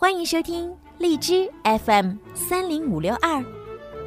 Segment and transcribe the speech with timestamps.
[0.00, 3.44] 欢迎收听荔枝 FM 三零五六二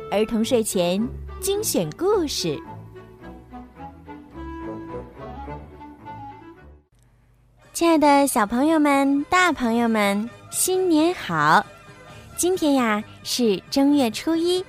[0.10, 1.06] 儿童睡前
[1.42, 2.58] 精选故事。
[7.74, 11.62] 亲爱的小朋友们、大朋友们，新年好！
[12.38, 14.64] 今天呀是正月初一，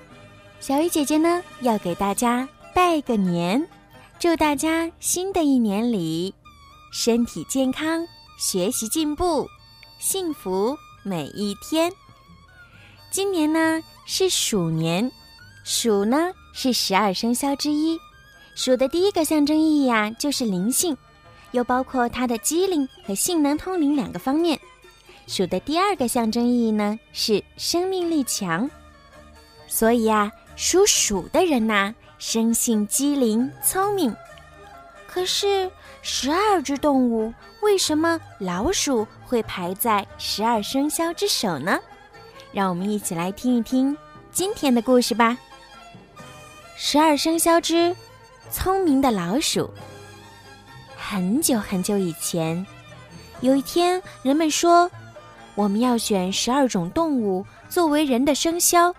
[0.59, 3.65] 小鱼姐姐呢要给大家拜个年，
[4.19, 6.35] 祝大家新的一年里
[6.91, 8.05] 身体健康、
[8.41, 9.47] 学习进步、
[10.01, 10.77] 幸福。
[11.05, 11.93] 每一天，
[13.11, 15.11] 今年呢是鼠年，
[15.65, 17.99] 鼠呢是十二生肖之一。
[18.55, 20.97] 鼠的第一个象征意义呀，就是灵性，
[21.51, 24.57] 又包括它的机灵和性能通灵两个方面。
[25.27, 28.71] 鼠的第二个象征意义呢，是生命力强。
[29.67, 34.15] 所以呀，属鼠的人呐，生性机灵聪明。
[35.13, 41.79] 可是，十二只动物为什么老鼠会排在十二生肖之首呢？
[42.51, 43.95] 让我们一起来听一听
[44.31, 45.37] 今天的故事吧。
[46.79, 47.95] 十二生肖之
[48.51, 49.71] 聪明的老鼠。
[50.97, 52.67] 很久很久以前，
[53.43, 54.91] 有一天，人们说
[55.55, 58.95] 我们要选十二种动物作为人的生肖，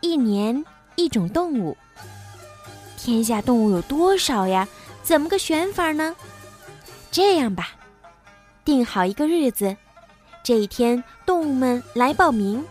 [0.00, 0.64] 一年
[0.96, 1.76] 一种动物。
[2.98, 4.66] 天下动物有多少呀？
[5.06, 6.16] 怎么个选法呢？
[7.12, 7.68] 这样吧，
[8.64, 9.76] 定好一个日子，
[10.42, 12.62] 这一天动物们来报名，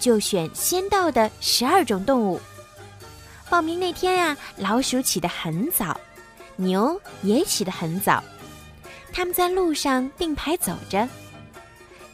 [0.00, 2.40] 就选先到的十二种动物。
[3.50, 6.00] 报名那天呀，老鼠起得很早，
[6.56, 8.24] 牛也起得很早，
[9.12, 11.06] 他们在路上并排走着。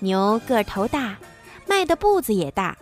[0.00, 1.16] 牛个头大，
[1.68, 2.74] 迈的步子也大；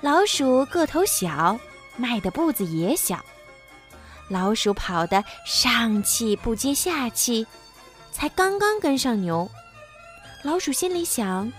[0.00, 1.60] 老鼠个头小，
[1.98, 3.22] 迈的步子也小。
[4.28, 7.46] 老鼠跑得上气不接下气，
[8.12, 9.50] 才刚刚跟上牛。
[10.42, 11.50] 老鼠心里想：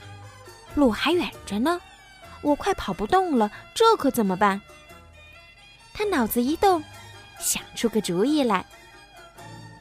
[0.75, 1.81] 路还远着呢，
[2.41, 4.61] 我快跑不动了，这可怎么办？
[5.93, 6.81] 他脑子一动，
[7.39, 8.65] 想出个主意来，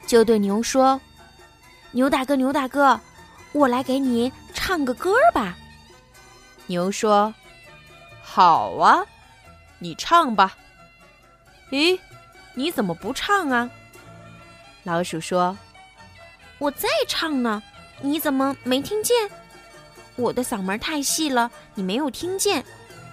[0.07, 0.99] 就对牛说
[1.91, 2.99] ：“牛大哥，牛大哥，
[3.53, 5.55] 我来给你唱个歌吧。”
[6.67, 7.33] 牛说
[8.21, 9.05] ：“好啊，
[9.77, 10.57] 你唱吧。”
[11.71, 11.97] 咦？
[12.59, 13.69] 你怎么不唱啊？
[14.83, 15.57] 老鼠说
[16.59, 17.63] ：“我在唱呢，
[18.01, 19.15] 你怎么没听见？
[20.17, 22.61] 我的嗓门太细了，你没有听见。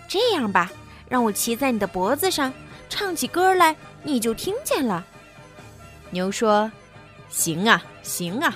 [0.08, 0.72] 这样吧，
[1.08, 2.52] 让我骑在你的脖子上，
[2.88, 5.06] 唱起歌来，你就听见了。”
[6.10, 6.68] 牛说
[7.30, 8.52] ：“行啊，行啊。”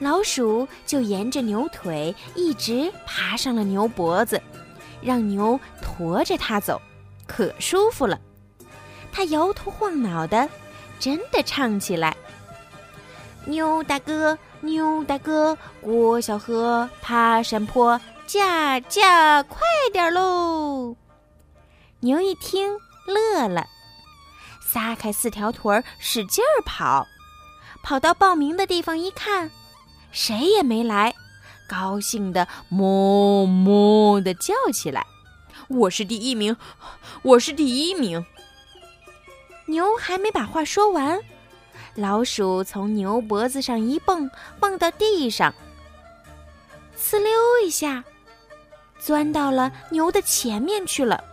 [0.00, 4.42] 老鼠就沿着牛腿一直爬上了牛脖子，
[5.00, 6.82] 让牛驮着它走，
[7.28, 8.18] 可舒服了。
[9.12, 10.48] 他摇头晃脑的，
[10.98, 12.16] 真的唱起来
[13.44, 19.60] ：“牛大哥，牛大哥，过小河，爬山坡，驾驾，快
[19.92, 20.96] 点喽！”
[22.00, 22.72] 牛一听
[23.06, 23.66] 乐了，
[24.60, 27.06] 撒开四条腿儿，使劲儿跑。
[27.84, 29.50] 跑到报名的地方一看，
[30.10, 31.14] 谁也没来，
[31.68, 35.06] 高兴的哞哞的叫起来
[35.68, 36.56] ：“我是第一名，
[37.22, 38.24] 我是第一名！”
[39.72, 41.18] 牛还没把话说完，
[41.94, 45.52] 老鼠从牛脖子上一蹦，蹦到地上，
[46.94, 47.30] 呲溜
[47.64, 48.04] 一下，
[48.98, 51.24] 钻到了牛的前面去了。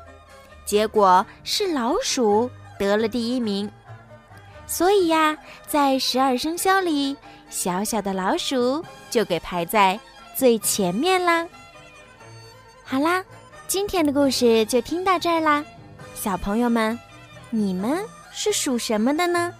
[0.65, 2.49] 结果是老鼠
[2.79, 3.69] 得了第一名。
[4.65, 7.17] 所以呀，在十二生肖里，
[7.49, 9.99] 小小的老鼠就给排在
[10.33, 11.45] 最前面啦。
[12.85, 13.21] 好啦，
[13.67, 15.61] 今天的故事就听到这儿啦，
[16.15, 16.97] 小朋友们，
[17.49, 17.99] 你们。
[18.31, 19.53] 是属什么的呢？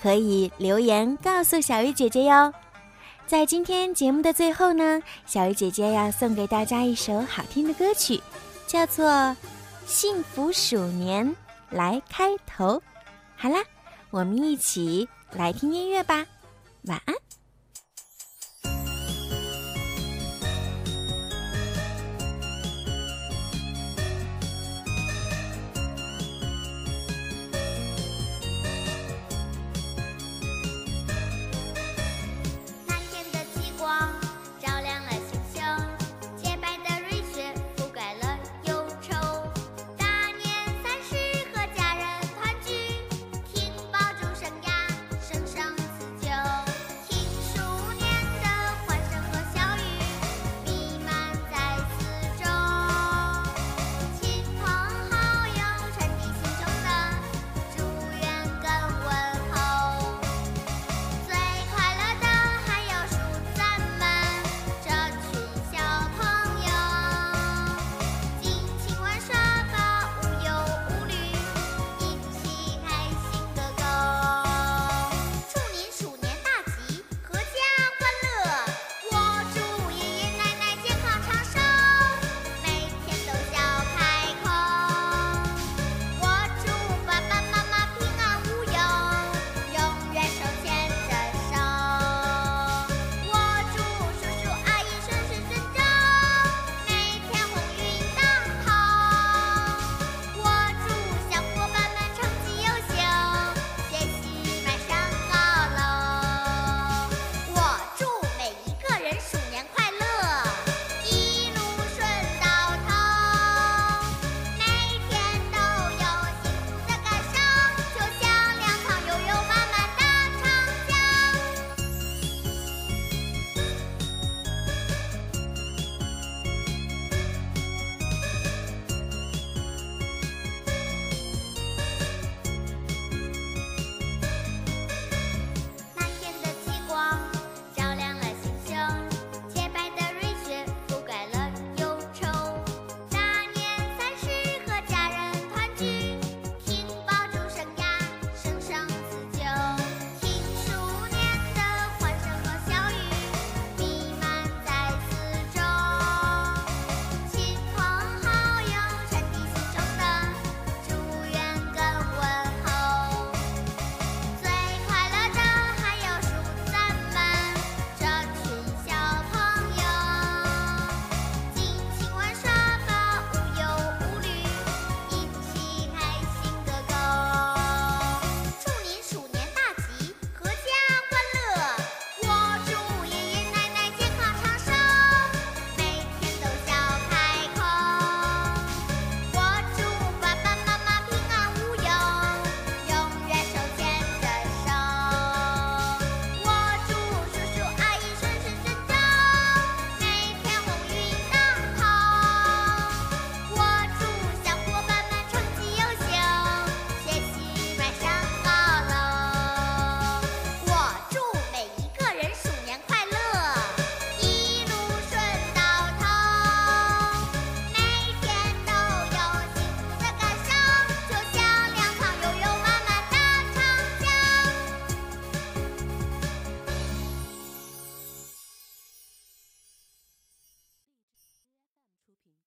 [0.00, 2.52] 可以留言告诉小鱼姐姐哟。
[3.26, 8.20] 在今天节目的最后呢，小鱼姐姐要送给大家一首好听的歌曲，
[8.66, 9.06] 叫做
[9.86, 11.34] 《幸福鼠年
[11.70, 12.76] 来开头》。
[13.36, 13.58] 好啦，
[14.10, 16.24] 我们一起来听音乐吧。
[16.84, 17.27] 晚安。